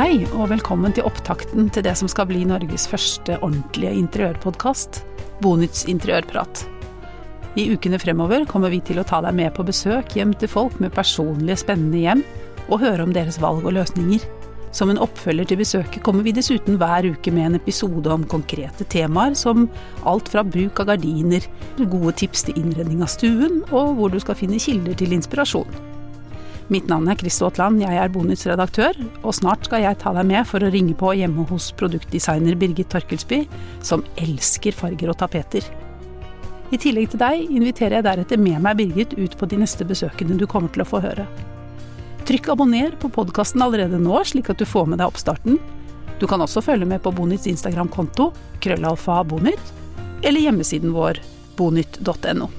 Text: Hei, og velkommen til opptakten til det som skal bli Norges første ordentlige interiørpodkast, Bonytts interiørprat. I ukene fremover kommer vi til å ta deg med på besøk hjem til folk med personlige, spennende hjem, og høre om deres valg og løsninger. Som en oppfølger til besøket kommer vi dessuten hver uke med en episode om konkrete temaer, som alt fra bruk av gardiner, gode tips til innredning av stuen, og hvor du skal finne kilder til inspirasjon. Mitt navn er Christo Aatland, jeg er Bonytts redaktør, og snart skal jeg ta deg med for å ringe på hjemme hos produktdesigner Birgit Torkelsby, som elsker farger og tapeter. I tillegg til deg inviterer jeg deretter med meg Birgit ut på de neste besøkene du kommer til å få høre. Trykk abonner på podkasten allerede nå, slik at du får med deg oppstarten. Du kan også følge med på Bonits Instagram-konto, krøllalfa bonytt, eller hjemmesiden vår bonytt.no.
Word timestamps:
Hei, 0.00 0.22
og 0.32 0.46
velkommen 0.48 0.94
til 0.96 1.04
opptakten 1.04 1.66
til 1.76 1.84
det 1.84 1.92
som 2.00 2.08
skal 2.08 2.24
bli 2.30 2.38
Norges 2.48 2.86
første 2.88 3.34
ordentlige 3.44 3.98
interiørpodkast, 4.00 5.02
Bonytts 5.44 5.82
interiørprat. 5.92 6.62
I 7.60 7.66
ukene 7.74 8.00
fremover 8.00 8.46
kommer 8.48 8.72
vi 8.72 8.78
til 8.80 9.02
å 9.02 9.04
ta 9.04 9.18
deg 9.20 9.36
med 9.36 9.52
på 9.52 9.66
besøk 9.68 10.16
hjem 10.16 10.32
til 10.40 10.48
folk 10.48 10.78
med 10.80 10.94
personlige, 10.96 11.58
spennende 11.60 12.00
hjem, 12.00 12.24
og 12.70 12.80
høre 12.80 13.04
om 13.04 13.12
deres 13.12 13.36
valg 13.44 13.68
og 13.68 13.76
løsninger. 13.76 14.24
Som 14.72 14.88
en 14.88 15.02
oppfølger 15.04 15.52
til 15.52 15.60
besøket 15.60 16.00
kommer 16.06 16.24
vi 16.24 16.32
dessuten 16.32 16.80
hver 16.80 17.10
uke 17.12 17.36
med 17.36 17.50
en 17.50 17.60
episode 17.60 18.08
om 18.08 18.24
konkrete 18.24 18.88
temaer, 18.88 19.36
som 19.36 19.68
alt 20.08 20.32
fra 20.32 20.48
bruk 20.48 20.80
av 20.80 20.94
gardiner, 20.94 21.44
gode 21.76 22.16
tips 22.24 22.48
til 22.48 22.64
innredning 22.64 23.04
av 23.04 23.12
stuen, 23.12 23.66
og 23.68 23.98
hvor 24.00 24.16
du 24.16 24.16
skal 24.24 24.40
finne 24.46 24.64
kilder 24.64 24.96
til 24.96 25.12
inspirasjon. 25.20 25.89
Mitt 26.70 26.86
navn 26.86 27.08
er 27.10 27.18
Christo 27.18 27.48
Aatland, 27.48 27.80
jeg 27.82 27.98
er 27.98 28.10
Bonytts 28.14 28.46
redaktør, 28.46 28.94
og 29.24 29.34
snart 29.34 29.66
skal 29.66 29.82
jeg 29.82 29.98
ta 29.98 30.12
deg 30.14 30.28
med 30.28 30.46
for 30.46 30.62
å 30.62 30.68
ringe 30.70 30.94
på 30.94 31.10
hjemme 31.18 31.42
hos 31.48 31.72
produktdesigner 31.74 32.54
Birgit 32.60 32.92
Torkelsby, 32.92 33.40
som 33.82 34.04
elsker 34.22 34.76
farger 34.78 35.10
og 35.10 35.18
tapeter. 35.18 35.66
I 36.70 36.78
tillegg 36.78 37.10
til 37.10 37.22
deg 37.24 37.50
inviterer 37.50 37.98
jeg 37.98 38.06
deretter 38.06 38.38
med 38.38 38.62
meg 38.62 38.78
Birgit 38.78 39.16
ut 39.18 39.34
på 39.34 39.50
de 39.50 39.58
neste 39.64 39.82
besøkene 39.88 40.38
du 40.38 40.46
kommer 40.46 40.70
til 40.70 40.84
å 40.84 40.88
få 40.92 41.02
høre. 41.02 41.26
Trykk 42.30 42.52
abonner 42.54 42.94
på 43.02 43.10
podkasten 43.18 43.66
allerede 43.66 43.98
nå, 43.98 44.22
slik 44.22 44.52
at 44.54 44.62
du 44.62 44.68
får 44.68 44.86
med 44.92 45.02
deg 45.02 45.10
oppstarten. 45.10 45.58
Du 46.22 46.28
kan 46.30 46.46
også 46.46 46.62
følge 46.62 46.86
med 46.86 47.02
på 47.02 47.10
Bonits 47.10 47.50
Instagram-konto, 47.50 48.30
krøllalfa 48.62 49.24
bonytt, 49.26 49.74
eller 50.22 50.46
hjemmesiden 50.46 50.94
vår 50.94 51.18
bonytt.no. 51.58 52.52